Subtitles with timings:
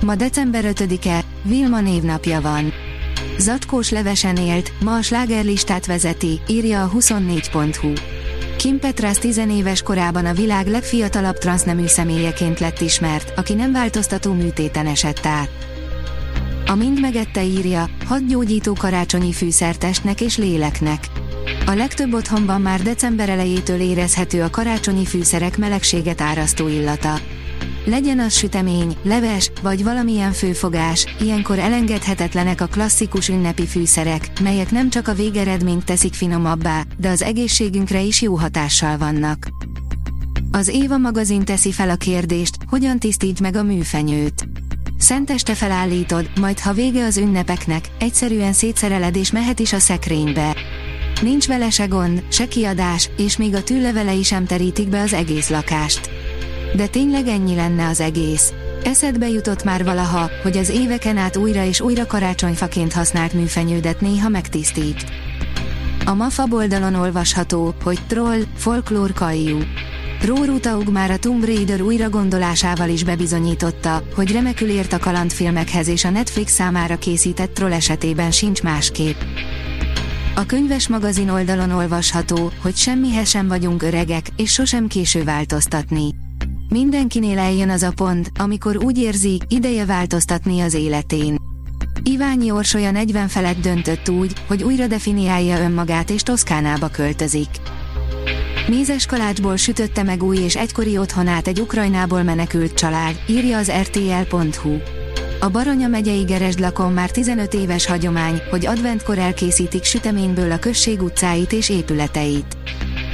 [0.00, 2.72] Ma december 5-e, Vilma névnapja van.
[3.38, 7.92] Zacskós levesen élt, ma a slágerlistát vezeti, írja a 24.hu.
[8.56, 14.86] Kim Petras tizenéves korában a világ legfiatalabb transznemű személyeként lett ismert, aki nem változtató műtéten
[14.86, 15.50] esett át.
[16.66, 21.06] A mind megette írja, hat gyógyító karácsonyi fűszertestnek és léleknek.
[21.66, 27.14] A legtöbb otthonban már december elejétől érezhető a karácsonyi fűszerek melegséget árasztó illata.
[27.84, 34.90] Legyen az sütemény, leves, vagy valamilyen főfogás, ilyenkor elengedhetetlenek a klasszikus ünnepi fűszerek, melyek nem
[34.90, 39.48] csak a végeredményt teszik finomabbá, de az egészségünkre is jó hatással vannak.
[40.50, 44.48] Az Éva magazin teszi fel a kérdést, hogyan tisztítsd meg a műfenyőt.
[44.98, 50.56] Szenteste felállítod, majd ha vége az ünnepeknek, egyszerűen szétszereled és mehet is a szekrénybe.
[51.22, 55.48] Nincs vele se gond, se kiadás, és még a tűlevelei sem terítik be az egész
[55.48, 56.10] lakást.
[56.76, 58.52] De tényleg ennyi lenne az egész.
[58.84, 64.28] Eszedbe jutott már valaha, hogy az éveken át újra és újra karácsonyfaként használt műfenyődet néha
[64.28, 65.04] megtisztít.
[66.04, 69.58] A MAFA oldalon olvasható, hogy troll, folklór kajú.
[70.24, 76.04] Róruta már a Tomb Raider újra gondolásával is bebizonyította, hogy remekül ért a kalandfilmekhez és
[76.04, 79.20] a Netflix számára készített troll esetében sincs másképp.
[80.34, 86.29] A könyves magazin oldalon olvasható, hogy semmihez sem vagyunk öregek, és sosem késő változtatni.
[86.70, 91.36] Mindenkinél eljön az a pont, amikor úgy érzi, ideje változtatni az életén.
[92.02, 97.48] Iványi Orsolya 40 felett döntött úgy, hogy újra definiálja önmagát és Toszkánába költözik.
[98.68, 104.76] Mézes kalácsból sütötte meg új és egykori otthonát egy Ukrajnából menekült család, írja az rtl.hu.
[105.40, 111.52] A Baranya megyei Geresdlakon már 15 éves hagyomány, hogy adventkor elkészítik süteményből a község utcáit
[111.52, 112.56] és épületeit.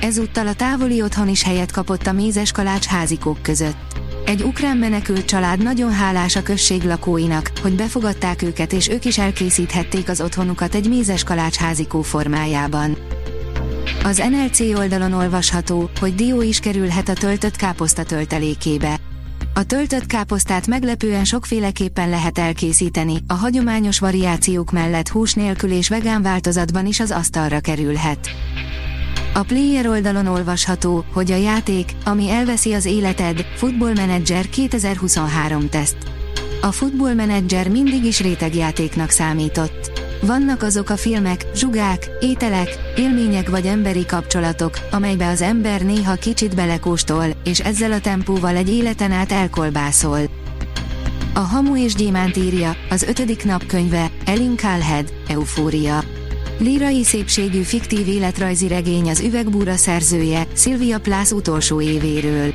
[0.00, 3.76] Ezúttal a távoli otthon is helyet kapott a mézes kalács házikók között.
[4.24, 9.18] Egy ukrán menekült család nagyon hálás a község lakóinak, hogy befogadták őket és ők is
[9.18, 12.96] elkészíthették az otthonukat egy mézes kalács házikó formájában.
[14.04, 18.98] Az NLC oldalon olvasható, hogy dió is kerülhet a töltött káposzta töltelékébe.
[19.54, 26.22] A töltött káposztát meglepően sokféleképpen lehet elkészíteni, a hagyományos variációk mellett hús nélkül és vegán
[26.22, 28.30] változatban is az asztalra kerülhet.
[29.40, 35.96] A player oldalon olvasható, hogy a játék, ami elveszi az életed, Football Manager 2023 teszt.
[36.60, 39.92] A Football Manager mindig is rétegjátéknak számított.
[40.22, 46.54] Vannak azok a filmek, zsugák, ételek, élmények vagy emberi kapcsolatok, amelybe az ember néha kicsit
[46.54, 50.20] belekóstol, és ezzel a tempóval egy életen át elkolbászol.
[51.34, 56.19] A Hamu és Gyémánt írja, az ötödik napkönyve, Elin Kalhead, Eufória.
[56.60, 62.54] Lírai szépségű fiktív életrajzi regény az üvegbúra szerzője, Sylvia Plath utolsó évéről.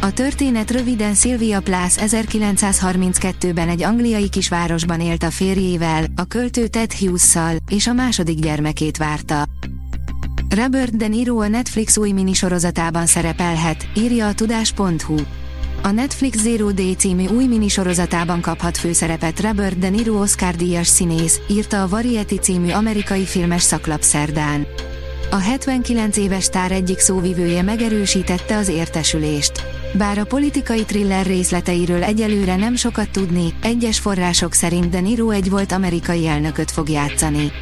[0.00, 6.92] A történet röviden Sylvia Plath 1932-ben egy angliai kisvárosban élt a férjével, a költő Ted
[6.92, 7.36] hughes
[7.68, 9.44] és a második gyermekét várta.
[10.48, 15.16] Robert De Niro a Netflix új minisorozatában szerepelhet, írja a tudás.hu.
[15.84, 21.40] A Netflix Zero Day című új minisorozatában kaphat főszerepet Robert De Niro Oscar díjas színész,
[21.48, 24.66] írta a Variety című amerikai filmes szaklap szerdán.
[25.30, 29.62] A 79 éves tár egyik szóvivője megerősítette az értesülést.
[29.94, 35.50] Bár a politikai thriller részleteiről egyelőre nem sokat tudni, egyes források szerint De Niro egy
[35.50, 37.52] volt amerikai elnököt fog játszani.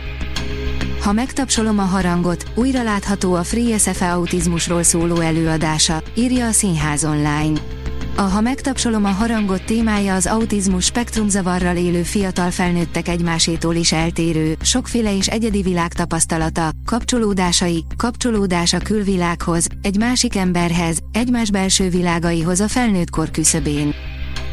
[1.02, 7.04] Ha megtapsolom a harangot, újra látható a Free SFE autizmusról szóló előadása, írja a Színház
[7.04, 7.79] online.
[8.20, 14.56] A Ha megtapsolom a harangot témája az autizmus spektrumzavarral élő fiatal felnőttek egymásétól is eltérő,
[14.62, 22.60] sokféle és egyedi világ tapasztalata, kapcsolódásai, kapcsolódás a külvilághoz, egy másik emberhez, egymás belső világaihoz
[22.60, 23.94] a felnőtt kor küszöbén.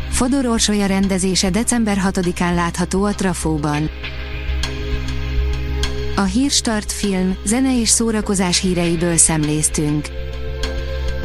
[0.10, 3.90] Fodor Orsolya rendezése december 6-án látható a Trafóban.
[6.16, 10.27] A Hírstart film, zene és szórakozás híreiből szemléztünk.